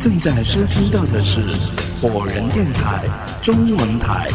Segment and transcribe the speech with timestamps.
[0.00, 1.42] 正在收听到的是
[2.00, 3.04] 火人电台
[3.42, 4.26] 中文台。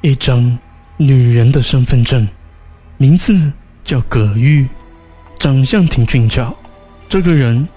[0.00, 0.58] 一张
[0.96, 2.26] 女人的身份证，
[2.96, 3.52] 名字
[3.84, 4.66] 叫葛玉，
[5.38, 6.56] 长相挺俊俏。
[7.10, 7.68] 这个人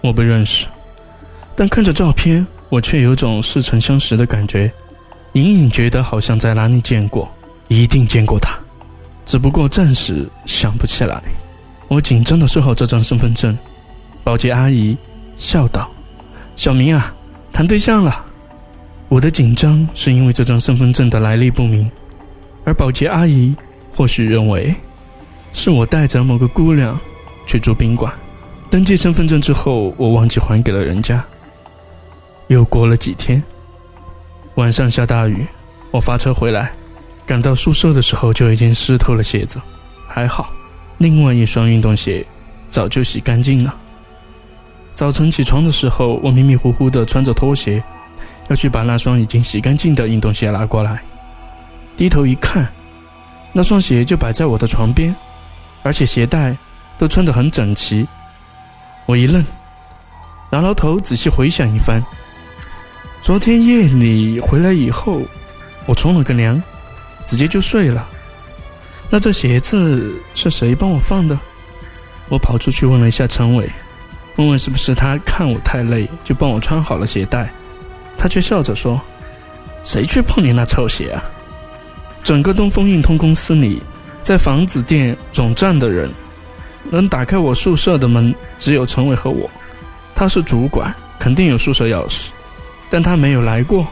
[0.00, 0.66] 我不认识，
[1.54, 4.72] 但看着照片，我却有种似曾相识的感觉。
[5.34, 7.30] 隐隐觉得好像在哪里见过，
[7.68, 8.56] 一定见过他，
[9.26, 11.22] 只不过暂时想不起来。
[11.88, 13.56] 我紧张地收好这张身份证，
[14.22, 14.96] 保洁阿姨
[15.36, 15.90] 笑道
[16.56, 17.14] ：“小明啊，
[17.52, 18.24] 谈对象了。”
[19.10, 21.88] 我的紧张是因为这张身份证的来历不明，
[22.64, 23.54] 而保洁阿姨
[23.94, 24.74] 或许认为
[25.52, 26.98] 是我带着某个姑娘
[27.46, 28.12] 去住宾馆，
[28.70, 31.24] 登记身份证之后，我忘记还给了人家。
[32.46, 33.42] 又过了几天。
[34.56, 35.44] 晚上下大雨，
[35.90, 36.72] 我发车回来，
[37.26, 39.60] 赶到宿舍的时候就已经湿透了鞋子，
[40.06, 40.48] 还好，
[40.98, 42.24] 另外一双运动鞋
[42.70, 43.74] 早就洗干净了。
[44.94, 47.82] 早晨起床的时候，我迷迷糊糊的穿着拖鞋，
[48.46, 51.02] 要去把那双已经洗干净的运动鞋拿过来。
[51.96, 52.70] 低头一看，
[53.52, 55.12] 那双鞋就摆在我的床边，
[55.82, 56.56] 而且鞋带
[56.96, 58.06] 都穿得很整齐。
[59.06, 59.44] 我一愣，
[60.48, 62.00] 挠挠头，仔细回想一番。
[63.24, 65.22] 昨天夜里回来以后，
[65.86, 66.62] 我冲了个凉，
[67.24, 68.06] 直接就睡了。
[69.08, 71.40] 那这鞋子是谁帮我放的？
[72.28, 73.66] 我跑出去问了一下陈伟，
[74.36, 77.50] 问问是不是他看我太累，就帮我穿好了鞋带。
[78.18, 79.00] 他却笑着说
[79.84, 81.24] ：“谁去碰你那臭鞋啊？”
[82.22, 83.82] 整个东风运通公司里，
[84.22, 86.12] 在房子店总站的人，
[86.90, 89.50] 能打开我宿舍的门只有陈伟和我。
[90.14, 92.28] 他是主管，肯定有宿舍钥匙。
[92.94, 93.84] 但他没有来过，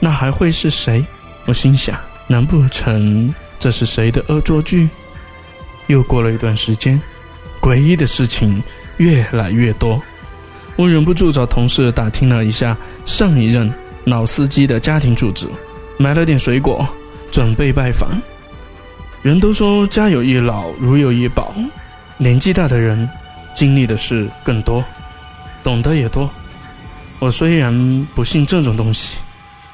[0.00, 1.04] 那还会是谁？
[1.46, 1.96] 我心想，
[2.26, 4.88] 难不成这是谁的恶作剧？
[5.86, 7.00] 又过了一段时间，
[7.60, 8.60] 诡异的事情
[8.96, 10.02] 越来越多，
[10.74, 12.76] 我忍不住找同事打听了一下
[13.06, 15.46] 上一任老司机的家庭住址，
[15.96, 16.84] 买了点水果，
[17.30, 18.10] 准备拜访。
[19.22, 21.54] 人都说家有一老，如有一宝，
[22.16, 23.08] 年纪大的人
[23.54, 24.84] 经历的事更多，
[25.62, 26.28] 懂得也多。
[27.20, 29.18] 我虽然不信这种东西，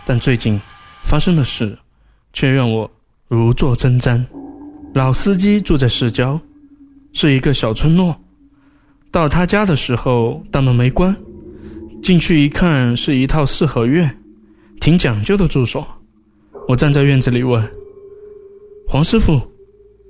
[0.06, 0.59] 但最近
[1.03, 1.77] 发生的事
[2.32, 2.91] 却让我
[3.28, 4.25] 如坐针毡。
[4.94, 6.41] 老司机住在市郊，
[7.12, 8.16] 是一个小村落。
[9.10, 11.15] 到他家的时候，大门没关，
[12.03, 14.16] 进去一看是一套四合院，
[14.81, 15.87] 挺讲究的住所。
[16.66, 17.62] 我站在院子里问
[18.88, 19.38] ：“黄师傅，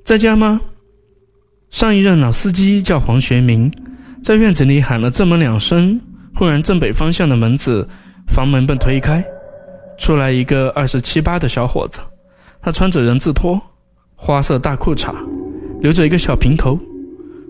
[0.05, 0.61] 在家吗？”
[1.71, 3.73] 上一任老司机叫黄学明，
[4.23, 6.01] 在院子里喊了这么两声。
[6.35, 7.87] 忽然，正北方向的门子，
[8.27, 9.25] 房门被推开，
[9.97, 12.01] 出来一个二十七八的小伙子。
[12.61, 13.61] 他穿着人字拖，
[14.17, 15.15] 花色大裤衩，
[15.81, 16.79] 留着一个小平头。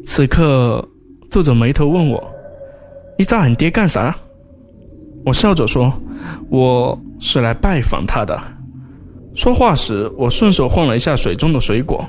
[0.04, 0.86] 此刻
[1.30, 2.22] 皱着眉头问我
[3.18, 4.14] ：“你找俺爹干啥？”
[5.24, 5.90] 我笑着说
[6.50, 8.38] ：“我是来拜访他的。”
[9.34, 12.04] 说话时，我顺手晃了一下水中的水果，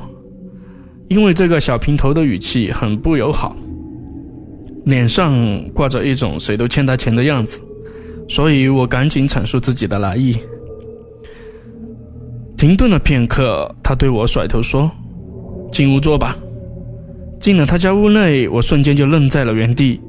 [1.07, 3.55] 因为这个小平头的语气很不友好。
[4.85, 7.61] 脸上挂着一种谁都欠他钱的样子，
[8.29, 10.37] 所以我赶紧阐述自己的来意。
[12.55, 14.89] 停顿了片刻，他对我甩头说
[15.71, 16.37] ：“进屋坐吧。”
[17.37, 19.99] 进了他家屋内，我瞬间就愣在了原地。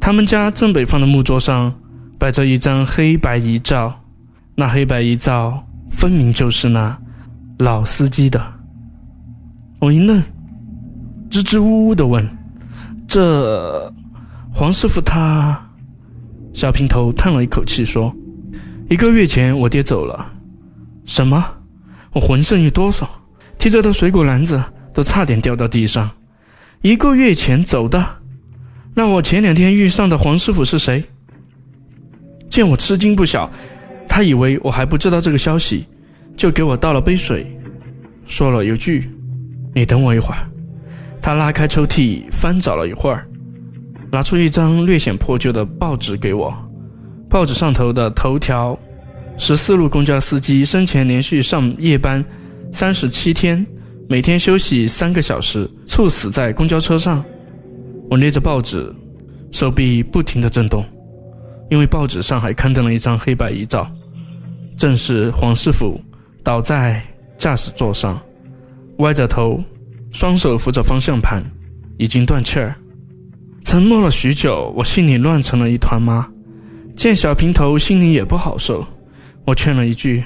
[0.00, 1.72] 他们家正北方的木桌上
[2.18, 3.94] 摆着一张黑白遗照，
[4.54, 6.96] 那黑白遗照分明就是那
[7.58, 8.40] 老司机的。
[9.80, 10.22] 我一愣，
[11.30, 12.28] 支支吾吾的问
[13.08, 13.92] ：“这？”
[14.58, 15.62] 黄师傅他，
[16.54, 18.10] 小平头叹了一口气说
[18.88, 20.32] ：“一个月前我爹走了。”
[21.04, 21.44] 什么？
[22.14, 23.06] 我浑身一哆嗦，
[23.58, 24.64] 提着的水果篮子
[24.94, 26.10] 都差点掉到地上。
[26.80, 28.02] 一个月前走的，
[28.94, 31.04] 那我前两天遇上的黄师傅是谁？
[32.48, 33.50] 见我吃惊不小，
[34.08, 35.84] 他以为我还不知道这个消息，
[36.34, 37.46] 就给我倒了杯水，
[38.24, 39.06] 说了一句
[39.76, 40.48] ：“你等我一会儿。”
[41.20, 43.28] 他拉开抽屉，翻找了一会儿。
[44.16, 46.50] 拿出一张略显破旧的报纸给我，
[47.28, 48.74] 报纸上头的头条：
[49.36, 52.24] 十四路公交司机生前连续上夜班
[52.72, 53.66] 三十七天，
[54.08, 57.22] 每天休息三个小时，猝死在公交车上。
[58.08, 58.90] 我捏着报纸，
[59.52, 60.82] 手臂不停地震动，
[61.68, 63.86] 因为报纸上还刊登了一张黑白遗照，
[64.78, 66.00] 正是黄师傅
[66.42, 67.02] 倒在
[67.36, 68.18] 驾驶座上，
[69.00, 69.62] 歪着头，
[70.10, 71.44] 双手扶着方向盘，
[71.98, 72.74] 已经断气儿。
[73.66, 76.24] 沉默了许久，我心里乱成了一团麻。
[76.94, 78.86] 见小平头心里也不好受，
[79.44, 80.24] 我劝了一句：“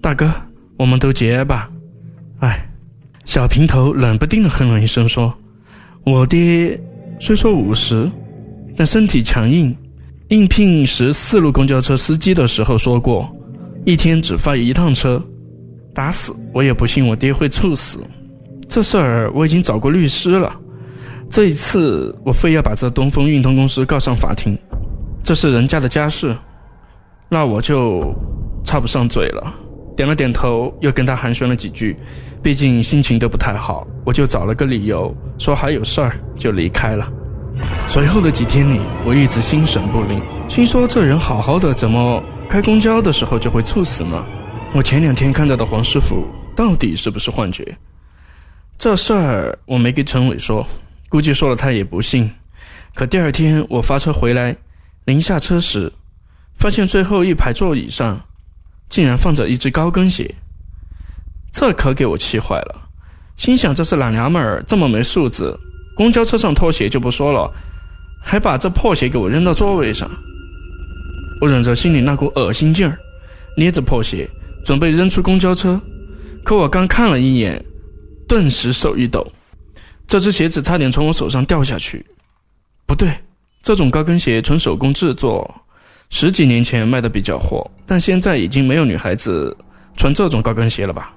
[0.00, 0.30] 大哥，
[0.76, 1.68] 我们都结吧。
[2.38, 2.64] 哎，
[3.24, 5.34] 小平头冷不丁的哼了一声，说
[6.06, 6.80] ：“我爹
[7.18, 8.08] 虽说五十，
[8.76, 9.76] 但身体强硬。
[10.28, 13.28] 应聘十四路公交车司机的时候说过，
[13.84, 15.20] 一天只发一趟车。
[15.92, 17.98] 打死我也不信我爹会猝死。
[18.68, 20.54] 这事儿我已经找过律师了。
[21.30, 24.58] 这一次我非要把这东风运通公司告上法庭，
[25.22, 26.36] 这是人家的家事，
[27.28, 28.14] 那我就
[28.64, 29.54] 插不上嘴了。”
[29.94, 31.96] 点了点头，又跟他寒暄了几句。
[32.40, 37.12] 毕竟心情都不太好，我就找了个理由说还有事儿，就离开了。
[37.88, 44.24] 随后的几天里，我一直心神不宁，心说这人好好的，怎么开公交的时候就会猝死呢？
[44.72, 46.24] 我前两天看到的黄师傅
[46.54, 47.76] 到底是不是幻觉？
[48.78, 50.64] 这事儿我没给陈伟说，
[51.08, 52.30] 估计说了他也不信。
[52.94, 54.56] 可第二天我发车回来，
[55.04, 55.92] 临下车时，
[56.56, 58.20] 发现最后一排座椅上。
[58.88, 60.34] 竟然放着一只高跟鞋，
[61.52, 62.88] 这可给我气坏了。
[63.36, 65.54] 心想这是懒娘们儿这么没素质？
[65.94, 67.52] 公交车上脱鞋就不说了，
[68.22, 70.10] 还把这破鞋给我扔到座位上。
[71.42, 72.98] 我忍着心里那股恶心劲儿，
[73.58, 74.26] 捏着破鞋
[74.64, 75.78] 准备扔出公交车。
[76.42, 77.62] 可我刚看了一眼，
[78.26, 79.30] 顿时手一抖，
[80.08, 82.04] 这只鞋子差点从我手上掉下去。
[82.86, 83.12] 不对，
[83.62, 85.54] 这种高跟鞋纯手工制作。
[86.08, 89.54] 十几年前卖的比较火，但现在已经没有女孩子
[89.94, 91.12] 穿这种高跟鞋了吧？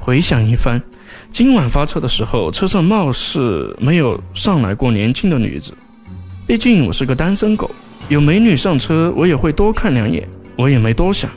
[0.00, 0.82] 回想一番，
[1.30, 5.72] 今晚发车的时候，车上貌似没有上来过年轻的女子。
[6.48, 7.70] 毕竟我是个单身狗，
[8.08, 10.28] 有美女上车我也会多看两眼。
[10.56, 11.30] 我也没多想，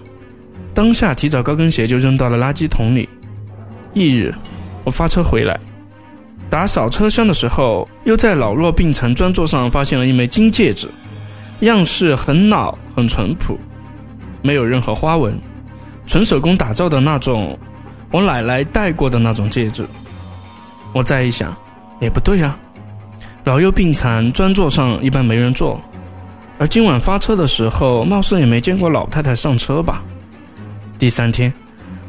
[0.73, 3.07] 当下提早高跟鞋就扔到了垃圾桶里。
[3.93, 4.33] 翌日，
[4.83, 5.59] 我发车回来，
[6.53, 10.87] 打扫车厢的时候，又在老弱病残专座上发现了一枚金戒指。
[11.61, 13.57] 样式很老，很淳朴，
[14.43, 15.35] 没有任何花纹，
[16.05, 17.57] 纯手工打造的那种，
[18.11, 19.83] 我奶奶戴过的那种戒指。
[20.93, 21.57] 我再一想，
[21.99, 22.55] 也不对啊，
[23.45, 25.81] 老幼病残专座上一般没人坐，
[26.59, 30.03] 而今晚发车的时候，貌似也没见过老太太上车吧。
[30.99, 31.51] 第三天，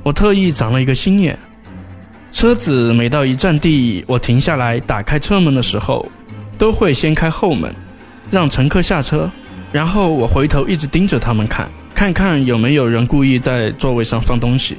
[0.03, 1.39] 我特意长了一个心眼，
[2.35, 6.05] 车子每到一站地，我停下来打开车门的时候，
[6.59, 7.73] 都会先开后门，
[8.29, 9.31] 让乘客下车。
[9.71, 14.77] 然后我回头一直盯着他们看，看看有没有人故意在座位上放东西。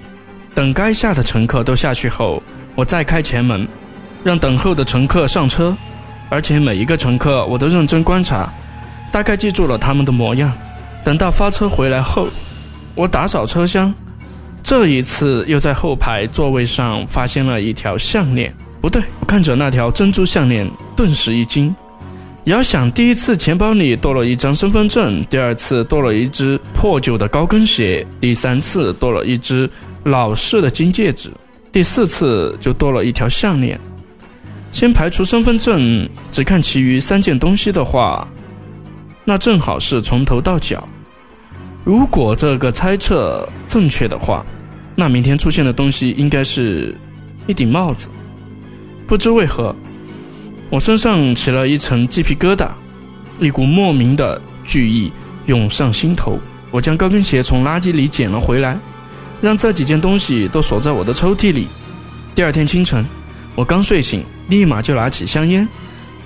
[0.54, 2.44] 等该下的乘客都下去后，
[2.76, 3.66] 我再开前门，
[4.22, 5.76] 让等候的乘客上车。
[6.28, 8.52] 而且每一个乘客我都认真观察，
[9.14, 10.52] 大概记住了他们的模样。
[11.06, 12.28] 等到发车回来后，
[12.96, 13.94] 我打扫车厢，
[14.66, 18.52] 这一次又在后排座位上发现了一条项链。
[18.82, 21.74] 不对，看着那条珍珠项链，顿时一惊。
[22.46, 29.70] 遥想第一次钱包里多了一张身份证，第二次多了一只破旧的高跟鞋，第三次多了一只
[30.04, 31.30] 老式的金戒指，
[31.72, 33.80] 第四次就多了一条项链。
[34.72, 38.28] 先排除身份证，只看其余三件东西的话，
[39.24, 40.88] 那正好是从头到脚。
[41.84, 44.44] 如果这个猜测正确的话，
[44.96, 46.96] 那明天出现的东西应该是
[47.48, 48.08] 一顶帽子。
[49.06, 49.76] 不知为何。
[50.70, 52.70] 我身上起了一层鸡皮疙瘩，
[53.40, 55.12] 一股莫名的惧意
[55.46, 56.40] 涌上心头。
[56.72, 58.78] 我将高跟鞋从垃圾里捡了回来，
[59.42, 61.68] 让这几件东西都锁在我的抽屉里。
[62.34, 63.06] 第二天清晨，
[63.54, 65.66] 我刚睡醒，立马就拿起香烟，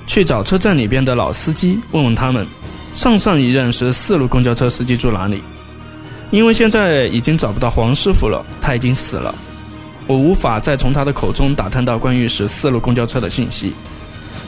[0.08, 2.48] 去找车站里边的老司机，问问他们
[2.94, 5.44] 上上一任十四路公交车司机住哪里。
[6.32, 9.34] 因为现在已经找不到黄师傅了，他已经死了，
[10.06, 13.74] 我无法再从他的口中打探到关于十四路公交车的信息。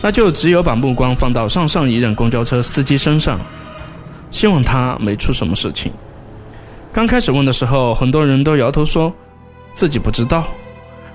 [0.02, 3.40] 那就只有把目光放到上上一任公交车司机身上，
[4.32, 5.92] 希望他没出什么事情。
[6.92, 9.14] 刚开始问的时候，很多人都摇头说
[9.74, 10.48] 自己不知道。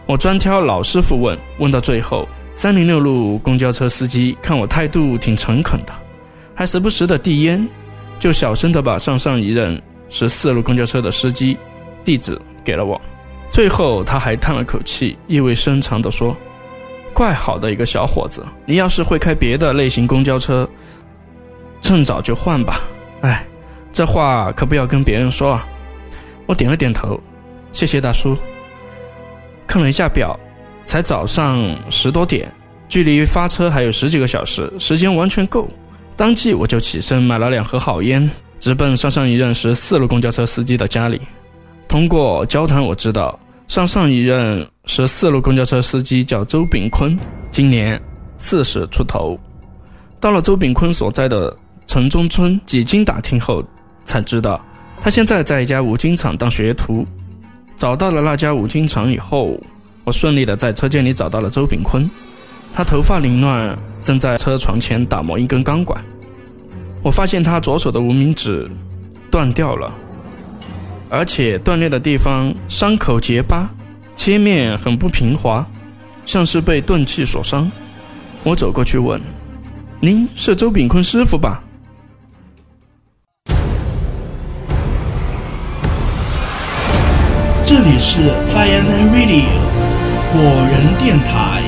[0.06, 5.92] 我专挑老师傅问，问到最后，三零六路公交车司机看我态度挺诚恳的，
[6.54, 7.68] 还时不时的递烟，
[8.20, 11.56] 就小声的把上上一任十四路公交车的司机
[12.04, 13.00] 地址给了我。
[13.48, 16.36] 最后他还叹了口气，意味深长的说。
[17.14, 20.68] 怪好的一个小伙子，你要是会开别的类型公交车，
[21.80, 22.80] 趁早就换吧。
[23.22, 23.46] 哎，
[23.90, 25.66] 这话可不要跟别人说啊。
[26.44, 27.18] 我点了点头，
[27.72, 28.36] 谢谢大叔。
[29.66, 30.38] 看了一下表，
[30.84, 31.58] 才早上
[31.90, 32.52] 十多点，
[32.86, 35.66] 距离发车还有十几个小时，时间完全够。
[36.16, 41.20] 当即我就起身买了两盒好烟，直奔上上一任十四路公交车司机的家里。
[41.88, 43.38] 通过交谈，我知道。
[43.68, 47.18] 上上一任十四路公交车司机叫周炳坤，
[47.50, 48.00] 今年
[48.38, 49.36] 四十出头。
[50.20, 51.54] 到了周炳坤所在的
[51.86, 53.62] 城中村，几经打听后，
[54.04, 54.64] 才知道
[55.00, 57.04] 他现在在一家五金厂当学徒。
[57.76, 59.58] 找到了那家五金厂以后，
[60.04, 62.08] 我顺利的在车间里找到了周炳坤。
[62.72, 66.02] 他头发凌乱，正在车床前打磨一根钢管。
[67.06, 68.68] 我发现他左手的无名指
[69.30, 69.94] 断掉了，
[71.08, 73.70] 而且断裂的地方伤口结疤，
[74.16, 75.64] 切面很不平滑，
[76.24, 77.70] 像是被钝器所伤。
[78.42, 79.22] 我走过去问
[80.02, 81.62] ：“您是周炳坤师傅吧？”
[87.64, 88.18] 这里是
[88.52, 89.46] Fireman Radio
[90.32, 91.65] 火人电台。